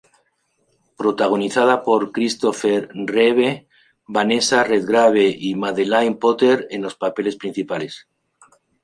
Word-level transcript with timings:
Protagonizada 1.01 1.83
por 1.83 2.11
Christopher 2.11 2.89
Reeve, 3.13 3.67
Vanessa 4.07 4.63
Redgrave 4.63 5.27
y 5.37 5.53
Madeleine 5.53 6.15
Potter 6.15 6.65
en 6.71 6.81
los 6.81 6.95
papeles 6.95 7.35
principales. 7.35 8.07